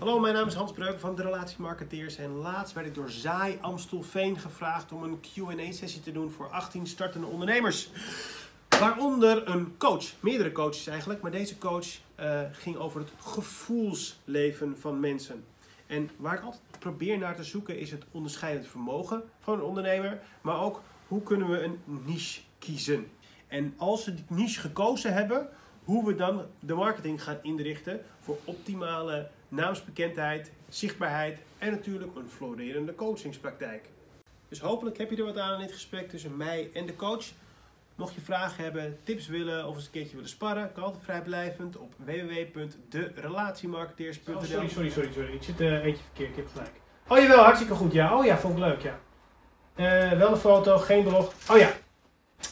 [0.00, 2.16] Hallo, mijn naam is Hans Breuk van de Relatiemarketeers.
[2.16, 6.86] En laatst werd ik door Zaai Amstelveen gevraagd om een Q&A-sessie te doen voor 18
[6.86, 7.90] startende ondernemers.
[8.68, 11.86] Waaronder een coach, meerdere coaches eigenlijk, maar deze coach
[12.20, 15.44] uh, ging over het gevoelsleven van mensen.
[15.86, 20.20] En waar ik altijd probeer naar te zoeken is het onderscheidend vermogen van een ondernemer,
[20.40, 23.10] maar ook hoe kunnen we een niche kiezen.
[23.46, 25.48] En als we die niche gekozen hebben,
[25.84, 32.94] hoe we dan de marketing gaan inrichten voor optimale naamsbekendheid, zichtbaarheid en natuurlijk een florerende
[32.94, 33.88] coachingspraktijk.
[34.48, 37.24] Dus hopelijk heb je er wat aan in dit gesprek tussen mij en de coach.
[37.94, 41.76] Mocht je vragen hebben, tips willen of eens een keertje willen sparren, kan altijd vrijblijvend
[41.76, 44.36] op www.derelatiemarketeers.nl.
[44.36, 45.32] Oh, sorry, sorry, sorry, sorry.
[45.32, 46.72] Ik zit uh, eentje verkeerd, ik heb gelijk.
[47.08, 48.18] Oh jawel, hartstikke goed, ja.
[48.18, 48.98] Oh ja, vond ik leuk, ja.
[49.76, 51.32] Uh, wel een foto, geen blog.
[51.50, 51.72] Oh ja.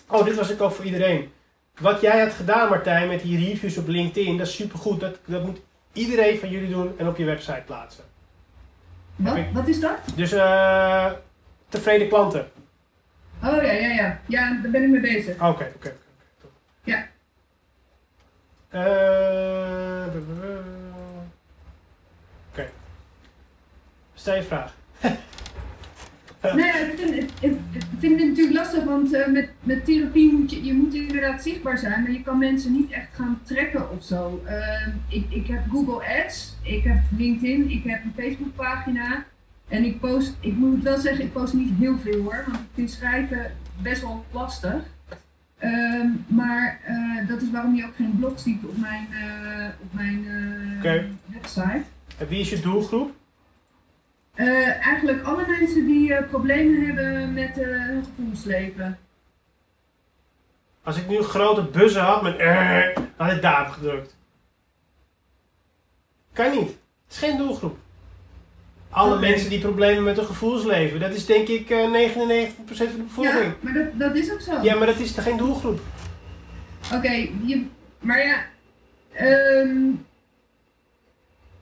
[0.09, 1.33] Oh, dit was ik ook voor iedereen.
[1.81, 5.01] Wat jij had gedaan, Martijn, met die reviews op LinkedIn, dat is supergoed.
[5.01, 5.61] Dat, dat moet
[5.99, 8.05] iedereen van jullie doen en op je website plaatsen.
[9.17, 9.39] Wat?
[9.53, 9.99] Wat is dat?
[10.15, 11.13] Dus uh,
[11.69, 12.51] tevreden klanten.
[13.43, 14.21] Oh ja, ja, ja.
[14.27, 15.35] Ja, daar ben ik mee bezig.
[15.35, 15.93] Oké, oké, oké.
[16.85, 17.07] Ja.
[18.73, 20.07] Uh,
[22.53, 22.71] oké.
[24.15, 24.78] Stel je vraag.
[26.43, 30.51] Nee, ik vind, ik, ik vind het natuurlijk lastig, want uh, met, met therapie moet
[30.51, 34.05] je, je moet inderdaad zichtbaar zijn, maar je kan mensen niet echt gaan trekken of
[34.05, 34.43] zo.
[34.45, 39.25] Uh, ik, ik heb Google Ads, ik heb LinkedIn, ik heb een Facebookpagina
[39.69, 42.69] en ik post, ik moet wel zeggen, ik post niet heel veel hoor, want ik
[42.75, 44.83] vind schrijven best wel lastig.
[45.61, 49.07] Uh, maar uh, dat is waarom je ook geen blog ziet op mijn,
[49.81, 50.27] op mijn
[50.79, 51.09] okay.
[51.27, 51.83] website.
[52.19, 53.17] En wie is je doelgroep?
[54.39, 58.99] Uh, eigenlijk alle mensen die uh, problemen hebben met uh, hun gevoelsleven.
[60.83, 64.17] Als ik nu een grote buzzer had met eh, had ik daarop gedrukt.
[66.33, 66.69] Kan niet.
[66.69, 67.77] Het is geen doelgroep.
[68.91, 69.31] Alle okay.
[69.31, 73.45] mensen die problemen met hun gevoelsleven, dat is denk ik 99% van de bevolking.
[73.45, 74.63] Ja, maar dat, dat is ook zo.
[74.63, 75.81] Ja, maar dat is geen doelgroep.
[76.87, 77.33] Oké, okay,
[77.99, 78.45] maar ja.
[79.61, 80.07] Um...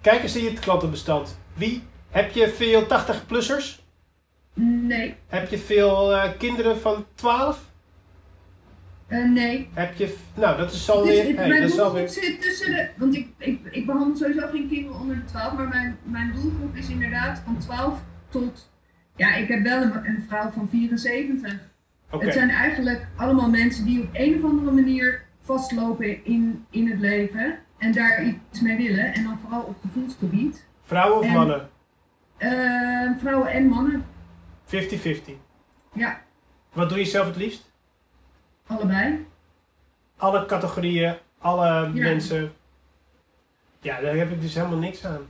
[0.01, 1.39] Kijk eens in je klantenbestand.
[1.55, 3.85] Wie heb je veel 80-plussers?
[4.55, 5.15] Nee.
[5.27, 7.65] Heb je veel uh, kinderen van 12?
[9.09, 9.69] Uh, nee.
[9.73, 11.37] Heb je, nou dat is zo dus, weer.
[11.37, 12.09] Hey, mijn doelgroep weer...
[12.09, 15.69] zit tussen de, want ik, ik, ik behandel sowieso geen kinderen onder de 12, maar
[15.69, 18.71] mijn, mijn doelgroep is inderdaad van 12 tot,
[19.17, 21.53] ja ik heb wel een, een vrouw van 74.
[22.11, 22.27] Okay.
[22.27, 27.01] Het zijn eigenlijk allemaal mensen die op een of andere manier vastlopen in, in het
[27.01, 30.67] leven en daar iets mee willen en dan vooral op gevoelsgebied.
[30.85, 31.69] Vrouwen of en, mannen?
[32.39, 34.07] Uh, vrouwen en mannen.
[34.67, 34.71] 50-50?
[35.93, 36.21] Ja.
[36.73, 37.71] Wat doe je zelf het liefst?
[38.67, 39.27] Allebei.
[40.17, 42.03] Alle categorieën, alle ja.
[42.03, 42.53] mensen.
[43.81, 45.27] Ja, daar heb ik dus helemaal niks aan.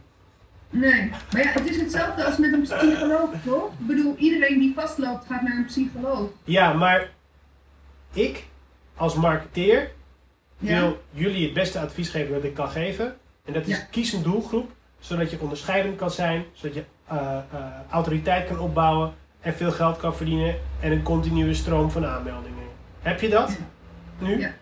[0.71, 3.73] Nee, maar ja, het is hetzelfde als met een psycholoog, toch?
[3.79, 6.31] Ik bedoel, iedereen die vastloopt gaat naar een psycholoog.
[6.45, 7.11] Ja, maar
[8.13, 8.45] ik
[8.97, 9.91] als marketeer
[10.59, 10.81] ja.
[10.81, 13.17] wil jullie het beste advies geven dat ik kan geven.
[13.45, 13.87] En dat is ja.
[13.91, 14.71] kies een doelgroep,
[15.07, 19.97] zodat je onderscheidend kan zijn, zodat je uh, uh, autoriteit kan opbouwen en veel geld
[19.97, 22.65] kan verdienen en een continue stroom van aanmeldingen.
[23.03, 23.59] Heb je dat?
[24.19, 24.39] Nu?
[24.39, 24.53] Ja.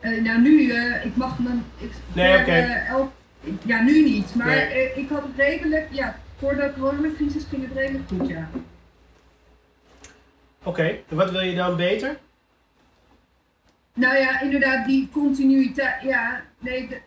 [0.00, 0.74] Uh, nou, nu,
[1.04, 1.64] ik mag dan.
[1.78, 2.42] Ik, nee, oké.
[2.42, 3.58] Okay.
[3.62, 4.34] ja, nu niet.
[4.34, 4.92] Maar nee.
[4.94, 8.48] ik had het redelijk, ja, voor de coronacrisis ging het redelijk goed, ja.
[10.58, 11.04] Oké, okay.
[11.08, 12.16] en wat wil je dan beter?
[13.94, 16.02] Nou ja, inderdaad, die continuïteit.
[16.02, 17.00] Ja, nee, de,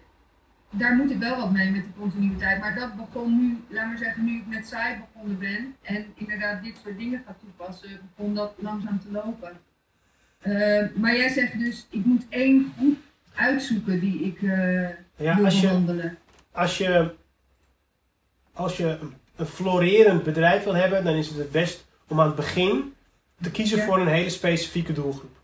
[0.77, 2.59] daar moet ik wel wat mee met de continuïteit.
[2.59, 6.63] Maar dat begon nu, laat maar zeggen, nu ik met saai begonnen ben en inderdaad
[6.63, 9.51] dit soort dingen ga toepassen, begon dat langzaam te lopen.
[10.43, 12.97] Uh, maar jij zegt dus, ik moet één groep
[13.35, 16.17] uitzoeken die ik uh, ja, wil als je, behandelen.
[16.51, 17.15] Als je,
[18.53, 18.99] als je
[19.35, 22.93] een florerend bedrijf wil hebben, dan is het het best om aan het begin
[23.41, 23.85] te kiezen ja.
[23.85, 25.37] voor een hele specifieke doelgroep.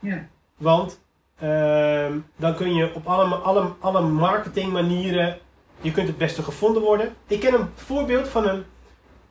[0.00, 0.28] Ja.
[0.56, 1.00] Want
[1.42, 2.06] uh,
[2.36, 5.38] dan kun je op alle, alle, alle marketingmanieren,
[5.80, 7.14] je kunt het beste gevonden worden.
[7.26, 8.64] Ik ken een voorbeeld van een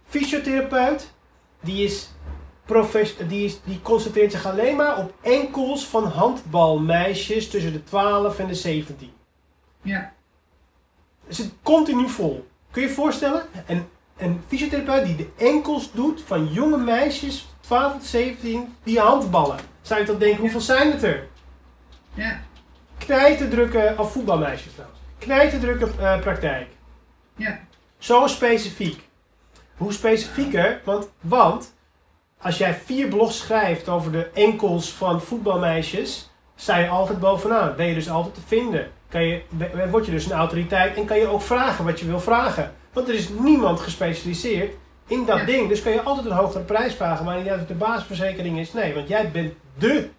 [0.06, 1.14] fysiotherapeut,
[1.60, 2.12] die, is
[3.28, 8.48] die, is, die concentreert zich alleen maar op enkels van handbalmeisjes tussen de 12 en
[8.48, 9.12] de 17.
[9.82, 10.14] Ja.
[11.28, 12.48] Het zit continu vol.
[12.72, 13.44] Kun je je voorstellen?
[13.68, 13.86] Een,
[14.18, 19.60] een fysiotherapeut die de enkels doet van jonge meisjes, 12 tot 17, die handballen.
[19.82, 21.28] Zou je toch denken, hoeveel zijn het er?
[22.18, 22.40] Ja.
[22.98, 25.00] Knijten drukke, of voetbalmeisjes trouwens.
[25.20, 26.68] Knijten drukke uh, praktijk.
[27.36, 27.60] Ja.
[27.98, 29.02] Zo specifiek.
[29.78, 30.82] Hoe specifieker?
[30.84, 31.74] Want, want
[32.42, 37.76] als jij vier blogs schrijft over de enkels van voetbalmeisjes, sta je altijd bovenaan.
[37.76, 38.92] Ben je dus altijd te vinden.
[39.10, 39.42] Kan je,
[39.92, 42.74] word je dus een autoriteit en kan je ook vragen wat je wil vragen.
[42.94, 44.74] Want er is niemand gespecialiseerd
[45.08, 45.46] in dat Ja.
[45.46, 45.70] ding.
[45.70, 47.26] Dus kan je altijd een hogere prijs vragen.
[47.26, 48.74] Maar niet uit of de basisverzekering is.
[48.74, 50.10] Nee, want jij bent de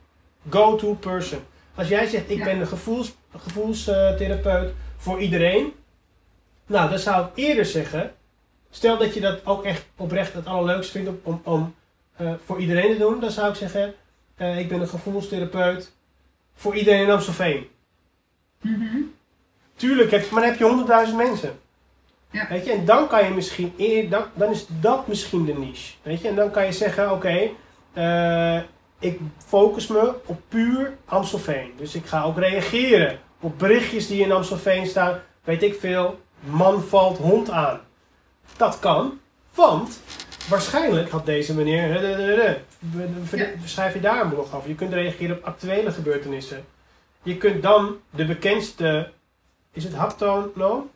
[0.50, 1.40] go-to person.
[1.78, 2.44] Als jij zegt, ik Ja.
[2.44, 5.72] ben een gevoels, gevoelstherapeut voor iedereen.
[6.66, 8.12] Nou, dan zou ik eerder zeggen...
[8.70, 11.74] Stel dat je dat ook echt oprecht het allerleukste vindt om, om,
[12.16, 13.20] eh, voor iedereen te doen.
[13.20, 13.94] Dan zou ik zeggen,
[14.36, 15.92] eh, ik ben een gevoelstherapeut
[16.54, 17.68] voor iedereen in Amstelveen.
[18.60, 18.96] Mhm.
[19.76, 21.58] Tuurlijk, heb, maar dan heb je honderdduizend mensen.
[22.30, 22.46] Ja.
[22.48, 23.72] Weet je, en dan kan je misschien
[24.10, 25.94] dan, dan is dat misschien de niche.
[26.02, 27.48] Weet je, en dan kan je zeggen, oké,
[27.92, 28.60] eh,
[28.98, 31.72] ik focus me op puur Amstelveen.
[31.76, 35.20] Dus ik ga ook reageren op berichtjes die in Amstelveen staan.
[35.44, 37.80] Weet ik veel, man valt hond aan.
[38.56, 39.20] Dat kan,
[39.54, 40.00] want
[40.48, 42.62] waarschijnlijk had deze meneer,
[43.64, 44.68] schrijf je daar een blog over.
[44.68, 46.64] Je kunt reageren op actuele gebeurtenissen.
[47.22, 49.10] Je kunt dan de bekendste,
[49.72, 50.90] is het haptonoom?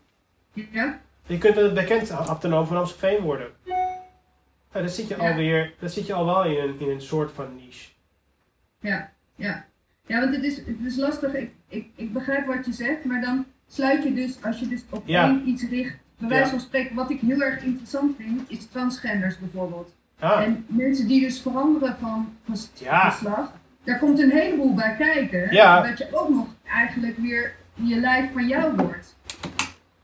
[0.52, 1.00] Ja?
[1.26, 3.46] Je kunt het bekendste haptonoom van Amstelveen worden.
[4.72, 7.54] Dan zit je alweer, dan zit je al wel in een, in een soort van
[7.54, 7.91] niche.
[8.82, 9.64] Ja, ja.
[10.06, 11.34] Ja, want het is, het is lastig.
[11.34, 14.84] Ik, ik, ik begrijp wat je zegt, maar dan sluit je dus, als je dus
[14.90, 15.24] op Ja.
[15.24, 19.38] één iets richt, bij wijze van spreken, wat ik heel erg interessant vind, is transgenders
[19.38, 19.94] bijvoorbeeld.
[20.18, 23.22] Ah, En mensen die dus veranderen van geslacht,
[23.84, 25.54] daar komt een heleboel bij kijken.
[25.88, 29.16] Dat je ook nog eigenlijk weer je lijf van jou wordt.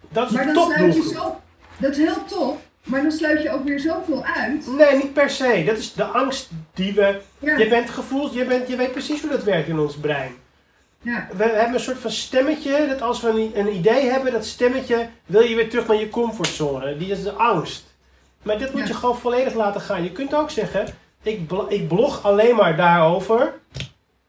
[0.08, 1.40] dat is Maar dan sluit je zo,
[1.78, 4.66] dat is heel top, maar dan sluit je ook weer zoveel uit.
[4.76, 5.62] Nee, niet per se.
[5.66, 7.20] Dat is de angst die we...
[7.38, 10.32] Ja, Je bent gevoels, je, bent, je weet precies hoe dat werkt in ons brein.
[11.02, 15.08] ja, We hebben een soort van stemmetje, dat als we een, idee hebben, dat stemmetje
[15.26, 16.96] wil je weer terug naar je comfortzone.
[16.96, 17.84] Die is de angst.
[18.42, 18.86] Maar dit moet Ja.
[18.88, 20.02] je gewoon volledig laten gaan.
[20.02, 20.86] Je kunt ook zeggen,
[21.22, 23.52] ik, bl- ik blog alleen maar daarover.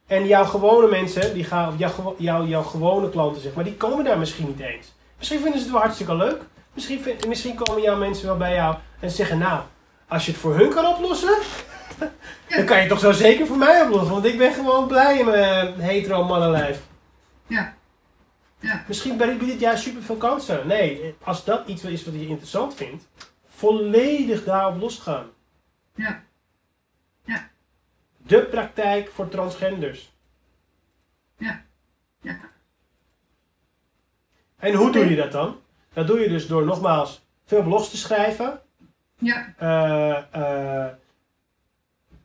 [0.07, 4.05] En jouw gewone mensen, die gaan, jouw, jouw, jouw gewone klanten zeg maar, die komen
[4.05, 4.93] daar misschien niet eens.
[5.17, 6.41] Misschien vinden ze het wel hartstikke leuk.
[6.79, 9.63] Misschien, misschien komen jouw mensen wel bij jou en zeggen, nou,
[10.07, 11.37] als je het voor hun kan oplossen,
[12.49, 14.11] dan kan je het toch zo zeker voor mij oplossen.
[14.11, 16.81] Want ik ben gewoon blij in mijn hetero mannenlijf.
[17.47, 17.77] ja.
[18.59, 18.83] Ja.
[18.87, 20.67] Misschien biedt het juist super veel kansen.
[20.67, 23.07] Nee, als dat iets is wat je interessant vindt,
[23.47, 25.25] volledig daarop losgaan.
[25.95, 26.23] Ja.
[27.25, 27.49] Ja.
[28.17, 30.11] De praktijk voor transgenders.
[31.37, 31.63] Ja.
[32.21, 32.39] Ja.
[34.57, 35.59] En hoe doe je dat dan?
[35.93, 38.59] Dat doe je dus door nogmaals veel blogs te schrijven.
[39.19, 40.91] Ja, Eh, eh,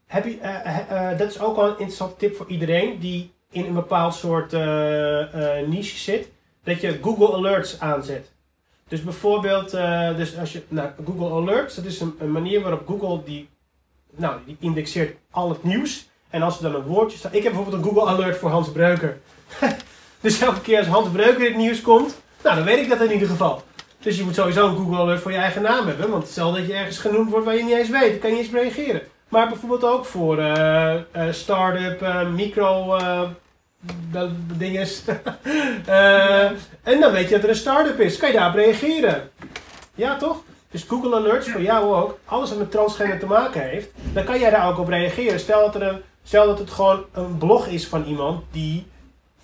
[0.06, 3.74] heb je, eh, dat is ook wel een interessante tip voor iedereen die in een
[3.74, 4.52] bepaald soort
[5.66, 6.28] niche zit.
[6.62, 8.32] Dat je Google Alerts aanzet.
[8.88, 9.70] Dus bijvoorbeeld,
[10.16, 13.48] dus als je, nou, Google Alerts, dat is een, een manier waarop Google die,
[14.10, 16.08] nou, die indexeert al het nieuws.
[16.30, 17.34] En als er dan een woordje staat.
[17.34, 19.20] Ik heb bijvoorbeeld een Google Alert voor Hans Breuker.
[20.20, 23.00] dus elke keer als Hans Breuker in het nieuws komt, nou dan weet ik dat
[23.00, 23.62] in ieder geval.
[23.98, 26.10] Dus je moet sowieso een Google Alert voor je eigen naam hebben.
[26.10, 28.50] Want stel dat je ergens genoemd wordt waar je niet eens weet, kan je eens
[28.50, 29.02] reageren.
[29.28, 31.00] Maar bijvoorbeeld ook voor eh,
[31.30, 32.96] start-up, eh, micro
[34.10, 34.30] dat
[36.82, 38.16] en dan weet je dat er een start-up is.
[38.16, 39.30] Kan je daarop reageren?
[39.94, 40.42] Ja, toch?
[40.70, 42.18] Dus Google Alerts voor jou ook.
[42.24, 45.40] Alles wat met transgender te maken heeft, dan kan jij daar ook op reageren.
[45.40, 48.86] Stel dat, er een, stel dat het gewoon een blog is van iemand die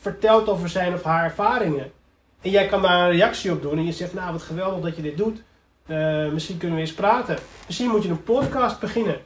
[0.00, 1.93] vertelt over zijn of haar ervaringen.
[2.40, 4.96] En jij kan daar een reactie op doen en je zegt, nou wat geweldig dat
[4.96, 5.42] je dit doet.
[5.87, 7.38] Eh, misschien kunnen we eens praten.
[7.66, 9.20] Misschien moet je een podcast beginnen.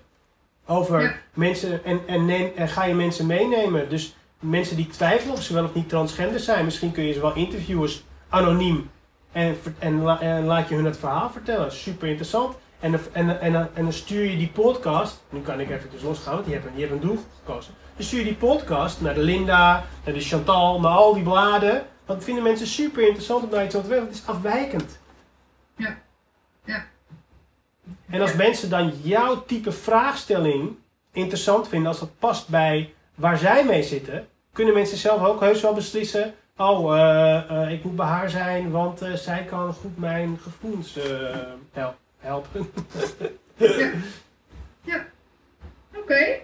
[0.67, 1.15] Over Ja.
[1.35, 3.89] mensen en, en, neem, en ga je mensen meenemen.
[3.89, 6.65] Dus mensen die twijfelen of ze wel of niet transgender zijn.
[6.65, 7.91] Misschien kun je ze wel interviewen
[8.29, 8.91] anoniem.
[9.33, 11.73] En, en, la- en laat je hun het verhaal vertellen.
[11.73, 12.55] Super interessant.
[12.81, 15.23] En, dan- en, en, en, dan stuur je die podcast.
[15.31, 17.73] Nu kan ik even dus losgaan, want je hebt, een, je hebt een doel gekozen.
[17.97, 21.83] Dan stuur je die podcast naar de Linda, naar de Chantal, naar al die bladen.
[22.07, 24.09] Dat vinden mensen super interessant om naar iets over te weten.
[24.09, 24.99] Het is afwijkend.
[25.77, 25.99] Ja.
[26.65, 26.85] Ja.
[28.11, 30.77] En als mensen dan jouw type vraagstelling
[31.13, 35.61] interessant vinden, als dat past bij waar zij mee zitten, kunnen mensen zelf ook heus
[35.63, 36.35] wel beslissen.
[36.57, 40.97] Oh, eh, eh, ik moet bij haar zijn, want eh, zij kan goed mijn gevoelens
[40.97, 41.37] eh,
[41.73, 42.73] hel- helpen.
[45.97, 46.39] oké.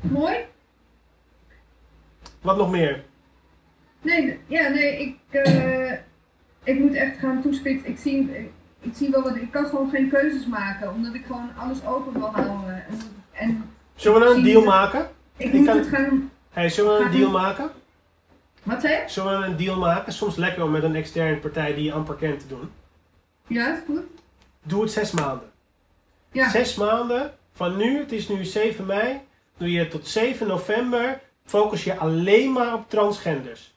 [0.00, 0.36] Mooi.
[2.40, 3.04] Wat nog meer?
[4.06, 5.92] Nee, ja, nee, ik, eh,
[6.64, 7.88] ik moet echt gaan toespitsen.
[7.90, 8.30] Ik zie,
[8.80, 12.12] ik zie wel wat, ik kan gewoon geen keuzes maken, omdat ik gewoon alles open
[12.12, 12.84] wil houden.
[12.88, 12.98] En,
[13.32, 15.08] en Zullen we een deal maken?
[15.36, 17.70] ik Ik moet kan- het gaan, Hey, zullen we een deal maken?
[18.62, 19.02] wat zei je?
[19.06, 20.12] Zullen we een deal maken?
[20.12, 22.70] Soms lekker om met een externe partij die je amper kent te doen.
[23.46, 24.00] Ja, is goed.
[24.62, 25.50] Doe het zes maanden.
[26.32, 29.20] Ja, Zes maanden van nu, het is nu 7 mei,
[29.56, 33.74] doe je tot 7 november focus je alleen maar op transgenders.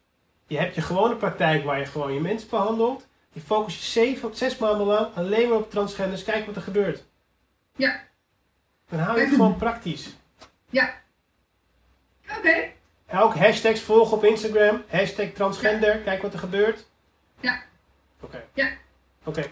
[0.49, 3.07] Je hebt je gewone praktijk waar je gewoon je mensen behandelt.
[3.31, 6.23] Je focus je zeven, zes maanden lang alleen maar op transgenders.
[6.23, 7.03] Kijk wat er gebeurt.
[7.75, 8.01] Ja.
[8.89, 10.09] Dan hou je het gewoon praktisch.
[12.37, 12.71] Oké.
[13.13, 14.83] Ook hashtags volgen op Instagram.
[14.87, 15.97] Hashtag transgender.
[15.97, 16.85] Kijk wat er gebeurt.
[17.39, 17.61] Ja.
[18.19, 18.43] Oké.
[18.53, 18.69] Ja.
[19.23, 19.43] Oké.